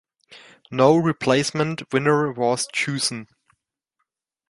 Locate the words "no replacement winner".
0.71-2.31